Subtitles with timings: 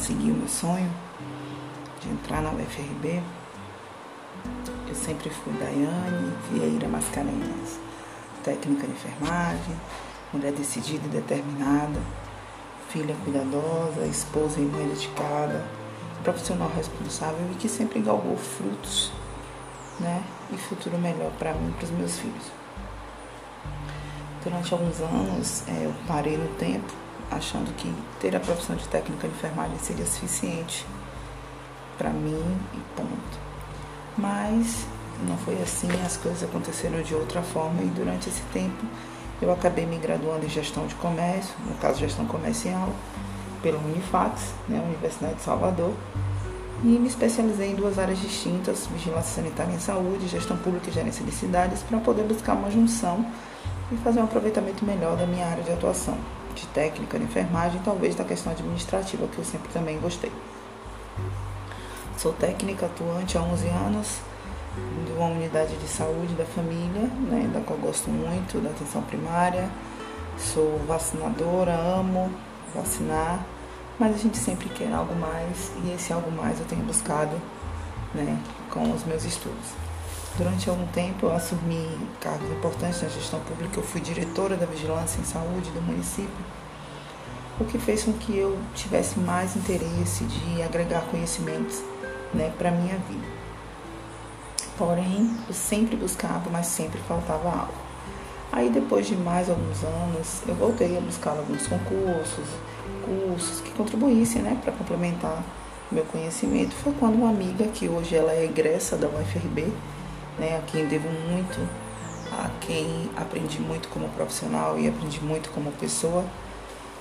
[0.00, 0.90] conseguir o meu sonho
[2.00, 3.22] de entrar na UFRB,
[4.88, 7.78] eu sempre fui Daiane Vieira Mascarenhas,
[8.42, 9.76] técnica de enfermagem,
[10.32, 12.00] mulher decidida e determinada,
[12.88, 15.66] filha cuidadosa, esposa e mãe dedicada,
[16.24, 19.12] profissional responsável e que sempre galgou frutos,
[20.00, 20.24] né?
[20.50, 22.46] E futuro melhor para mim e para os meus filhos.
[24.42, 26.90] Durante alguns anos é, eu parei no tempo,
[27.30, 30.86] achando que ter a profissão de técnica de enfermagem seria suficiente
[31.96, 33.38] para mim e ponto.
[34.16, 34.86] Mas
[35.26, 38.84] não foi assim, as coisas aconteceram de outra forma e durante esse tempo
[39.40, 42.90] eu acabei me graduando em gestão de comércio, no caso gestão comercial,
[43.62, 45.94] pela Unifax, né, Universidade de Salvador,
[46.82, 51.24] e me especializei em duas áreas distintas, vigilância sanitária em saúde, gestão pública e gerência
[51.24, 53.24] de cidades, para poder buscar uma junção
[53.92, 56.16] e fazer um aproveitamento melhor da minha área de atuação,
[56.60, 60.30] de técnica de enfermagem, talvez da questão administrativa, que eu sempre também gostei.
[62.18, 64.18] Sou técnica atuante há 11 anos,
[65.06, 69.68] de uma unidade de saúde da família, né, da qual gosto muito, da atenção primária.
[70.38, 72.30] Sou vacinadora, amo
[72.74, 73.44] vacinar,
[73.98, 77.36] mas a gente sempre quer algo mais e esse algo mais eu tenho buscado
[78.14, 78.38] né,
[78.70, 79.89] com os meus estudos.
[80.36, 81.86] Durante algum tempo eu assumi
[82.20, 86.30] cargos importantes na gestão pública, eu fui diretora da vigilância em saúde do município,
[87.58, 91.82] o que fez com que eu tivesse mais interesse de agregar conhecimentos
[92.32, 93.26] né, para a minha vida.
[94.78, 97.90] Porém, eu sempre buscava, mas sempre faltava algo.
[98.52, 102.46] Aí, depois de mais alguns anos, eu voltei a buscar alguns concursos,
[103.04, 105.44] cursos que contribuíssem né, para complementar
[105.92, 106.74] meu conhecimento.
[106.76, 109.70] Foi quando uma amiga, que hoje ela é egressa da UFRB,
[110.38, 111.58] né, a quem devo muito,
[112.32, 116.24] a quem aprendi muito como profissional e aprendi muito como pessoa,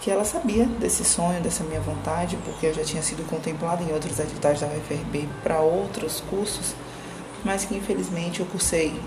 [0.00, 3.92] que ela sabia desse sonho, dessa minha vontade, porque eu já tinha sido contemplada em
[3.92, 6.74] outros editais da UFRB para outros cursos
[7.46, 9.00] mas que infelizmente eu cursei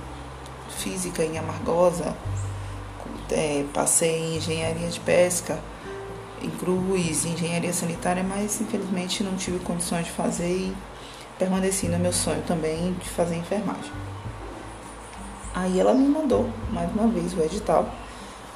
[0.78, 2.16] física em Amargosa,
[3.30, 5.60] é, passei em engenharia de pesca
[6.42, 10.74] em Cruz, engenharia sanitária, mas infelizmente não tive condições de fazer e
[11.40, 13.92] permaneci no meu sonho também de fazer enfermagem.
[15.56, 17.90] Aí ela me mandou mais uma vez o edital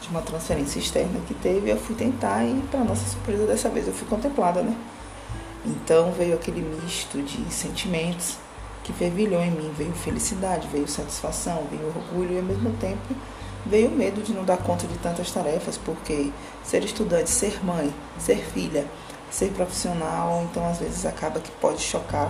[0.02, 3.88] de uma transferência externa que teve, eu fui tentar e para nossa surpresa dessa vez
[3.88, 4.76] eu fui contemplada, né?
[5.66, 8.36] Então veio aquele misto de sentimentos
[8.84, 9.74] que fervilhou em mim.
[9.78, 13.16] Veio felicidade, veio satisfação, veio orgulho e ao mesmo tempo
[13.66, 16.32] veio medo de não dar conta de tantas tarefas, porque
[16.64, 18.86] ser estudante, ser mãe, ser filha,
[19.32, 22.30] ser profissional, então às vezes acaba que pode chocar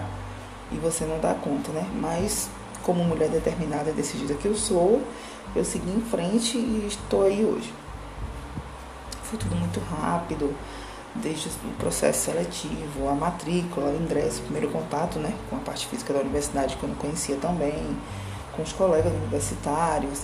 [0.74, 1.86] e você não dá conta, né?
[2.00, 2.50] Mas
[2.82, 5.02] como mulher determinada e decidida que eu sou,
[5.56, 7.74] eu segui em frente e estou aí hoje.
[9.24, 10.54] Foi tudo muito rápido
[11.16, 15.88] desde o processo seletivo, a matrícula, o ingresso, o primeiro contato né, com a parte
[15.88, 17.96] física da universidade que eu não conhecia também,
[18.56, 20.24] com os colegas universitários.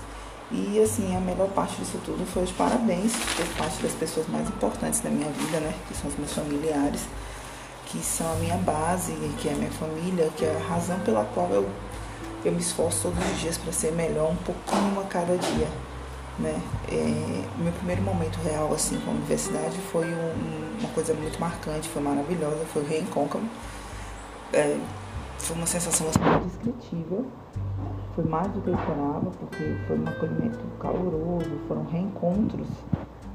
[0.52, 4.48] E assim, a melhor parte disso tudo foi os parabéns por parte das pessoas mais
[4.48, 5.74] importantes da minha vida, né?
[5.88, 7.02] Que são os meus familiares,
[7.90, 11.26] que são a minha base, que é a minha família, que é a razão pela
[11.26, 11.70] qual eu,
[12.46, 15.68] eu me esforço todos os dias para ser melhor um pouquinho a cada dia
[16.40, 16.62] né?
[16.90, 21.90] É, meu primeiro momento real assim com a universidade foi um, uma coisa muito marcante,
[21.90, 23.42] foi maravilhosa, foi o reencontro.
[24.54, 24.80] É,
[25.38, 27.26] foi uma sensação assim, indescritível.
[28.16, 32.68] Foi mais do que eu esperava, porque foi um acolhimento caloroso, foram reencontros,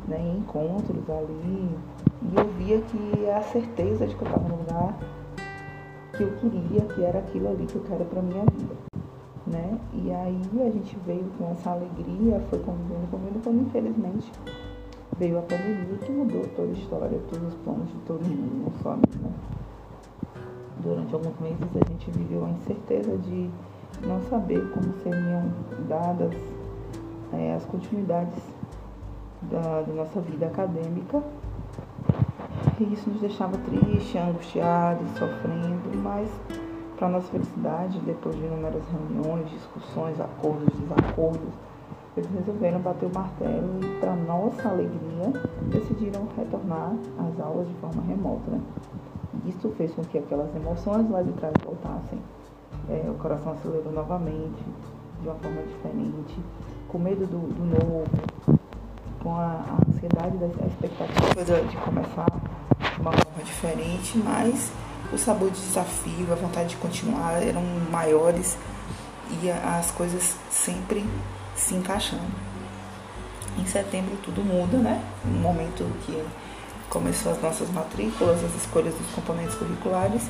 [0.08, 1.70] né, encontros ali.
[2.24, 4.98] E eu via que a certeza de que eu estava no lugar
[6.16, 8.84] que eu queria, que era aquilo ali que eu quero para minha vida
[9.46, 9.78] né?
[9.92, 14.32] E aí a gente veio com essa alegria, foi convivendo, convivendo, quando infelizmente
[15.18, 18.82] veio a pandemia que mudou toda a história, todos os planos de todo mundo, não
[18.82, 19.30] só mim, né?
[20.80, 23.50] Durante alguns meses a gente viveu a incerteza de
[24.06, 25.50] não saber como seriam
[25.88, 26.34] dadas
[27.32, 28.42] é, as continuidades
[29.42, 31.22] da, da nossa vida acadêmica.
[32.80, 36.28] E isso nos deixava triste, angustiados, sofrendo, mas
[36.96, 41.52] para nossa felicidade, depois de inúmeras reuniões, discussões, acordos, desacordos,
[42.16, 45.32] eles resolveram bater o martelo e, para nossa alegria,
[45.70, 48.50] decidiram retornar às aulas de forma remota.
[48.50, 48.60] Né?
[49.46, 52.18] Isso fez com que aquelas emoções lá de trás voltassem.
[52.88, 54.62] É, o coração acelerou novamente,
[55.20, 56.40] de uma forma diferente,
[56.88, 58.04] com medo do, do novo,
[59.22, 62.26] com a, a ansiedade da expectativa de começar
[62.98, 64.70] uma forma diferente, mas
[65.12, 68.56] o sabor de desafio, a vontade de continuar eram maiores
[69.30, 71.04] e as coisas sempre
[71.56, 72.22] se encaixando.
[73.58, 75.02] Em setembro tudo muda, né?
[75.24, 76.24] Um momento que
[76.88, 80.22] começou as nossas matrículas, as escolhas dos componentes curriculares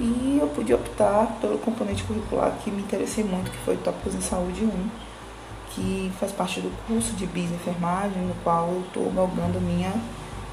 [0.00, 4.20] e eu pude optar pelo componente curricular que me interessei muito, que foi Tópicos em
[4.20, 4.88] Saúde 1,
[5.70, 9.92] que faz parte do curso de Bis Enfermagem, no qual eu estou galgando minha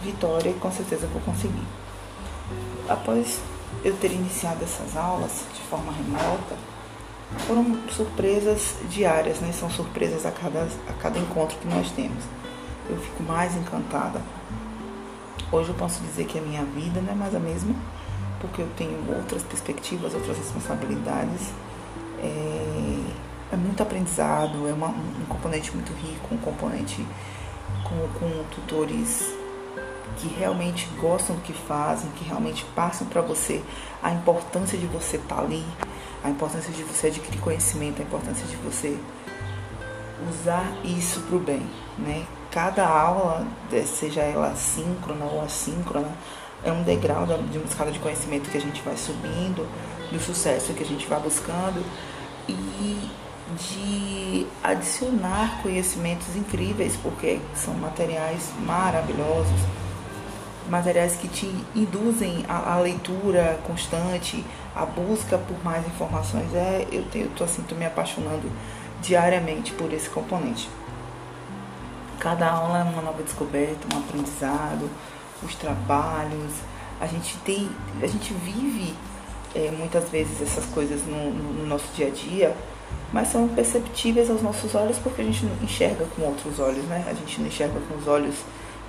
[0.04, 1.64] vitória e com certeza vou conseguir.
[2.88, 3.40] Após
[3.84, 6.56] eu ter iniciado essas aulas de forma remota,
[7.46, 9.52] foram surpresas diárias, né?
[9.52, 12.24] São surpresas a cada, a cada encontro que nós temos.
[12.90, 14.22] Eu fico mais encantada.
[15.52, 17.74] Hoje eu posso dizer que a minha vida não é mais a mesma,
[18.40, 21.52] porque eu tenho outras perspectivas, outras responsabilidades.
[22.22, 27.06] É, é muito aprendizado, é uma, um componente muito rico, um componente
[27.84, 29.39] com, com tutores
[30.20, 33.62] que realmente gostam do que fazem, que realmente passam para você
[34.04, 35.66] a importância de você estar tá ali,
[36.24, 38.98] a importância de você adquirir conhecimento, a importância de você
[40.30, 41.66] usar isso para o bem,
[41.98, 42.26] né?
[42.52, 43.48] Cada aula,
[43.86, 46.12] seja ela síncrona ou assíncrona,
[46.64, 49.68] é um degrau de uma escala de conhecimento que a gente vai subindo,
[50.12, 51.84] do sucesso que a gente vai buscando
[52.48, 53.10] e
[53.58, 59.60] de adicionar conhecimentos incríveis, porque são materiais maravilhosos,
[60.70, 61.46] materiais que te
[61.76, 64.44] induzem a, a leitura constante,
[64.76, 66.54] a busca por mais informações.
[66.54, 68.50] É, eu estou assim, tô me apaixonando
[69.02, 70.70] diariamente por esse componente.
[72.20, 74.90] Cada aula é uma nova descoberta, um aprendizado,
[75.42, 76.54] os trabalhos.
[77.00, 77.70] A gente tem,
[78.02, 78.94] a gente vive
[79.56, 82.56] é, muitas vezes essas coisas no, no nosso dia a dia,
[83.12, 87.06] mas são perceptíveis aos nossos olhos porque a gente não enxerga com outros olhos, né?
[87.08, 88.36] A gente não enxerga com os olhos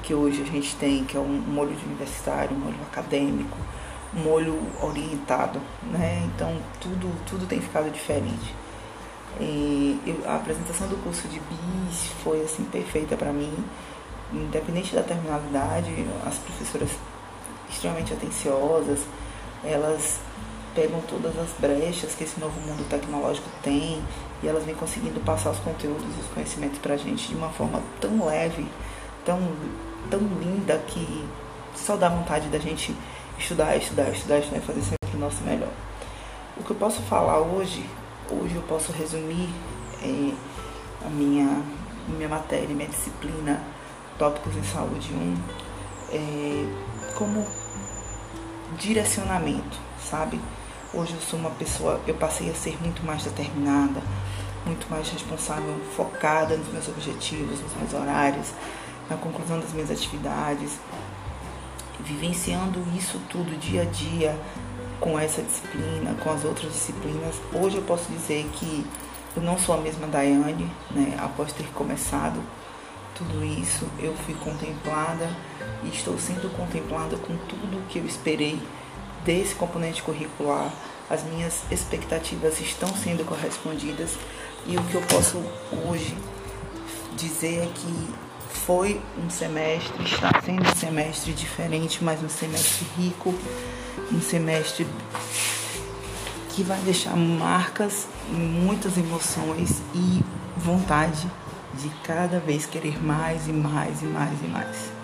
[0.02, 3.56] que hoje a gente tem, que é um, um olho de universitário, um olho acadêmico,
[4.14, 5.60] um olho orientado,
[5.90, 6.28] né?
[6.34, 8.54] Então tudo, tudo tem ficado diferente.
[9.38, 13.52] E a apresentação do curso de BIS foi assim perfeita para mim,
[14.32, 16.90] independente da terminalidade, as professoras
[17.68, 19.00] extremamente atenciosas,
[19.62, 20.20] elas
[20.74, 24.02] pegam todas as brechas que esse novo mundo tecnológico tem
[24.42, 27.50] e elas vêm conseguindo passar os conteúdos e os conhecimentos para a gente de uma
[27.50, 28.66] forma tão leve,
[29.24, 29.38] tão,
[30.10, 31.26] tão linda que
[31.74, 32.94] só dá vontade da gente
[33.38, 35.70] estudar, estudar, estudar, estudar e fazer sempre o nosso melhor.
[36.56, 37.84] O que eu posso falar hoje,
[38.30, 39.48] hoje eu posso resumir
[40.02, 40.32] é,
[41.06, 41.62] a minha,
[42.08, 43.62] minha matéria, minha disciplina,
[44.18, 45.36] tópicos em saúde 1,
[46.12, 47.46] é, como
[48.78, 50.40] direcionamento, sabe?
[50.92, 54.02] Hoje eu sou uma pessoa, eu passei a ser muito mais determinada,
[54.66, 58.48] muito mais responsável, focada nos meus objetivos, nos meus horários,
[59.10, 60.78] na conclusão das minhas atividades,
[61.98, 64.40] vivenciando isso tudo dia a dia
[65.00, 67.34] com essa disciplina, com as outras disciplinas.
[67.52, 68.86] Hoje eu posso dizer que
[69.36, 71.18] eu não sou a mesma Daiane, né?
[71.20, 72.40] Após ter começado
[73.14, 75.28] tudo isso, eu fui contemplada
[75.82, 78.60] e estou sendo contemplada com tudo que eu esperei
[79.24, 80.72] desse componente curricular,
[81.08, 84.16] as minhas expectativas estão sendo correspondidas
[84.66, 85.42] e o que eu posso
[85.86, 86.16] hoje
[87.16, 93.34] dizer é que foi um semestre, está sendo um semestre diferente, mas um semestre rico,
[94.12, 94.86] um semestre
[96.50, 100.22] que vai deixar marcas, muitas emoções e
[100.56, 101.30] vontade
[101.74, 104.99] de cada vez querer mais e mais e mais e mais.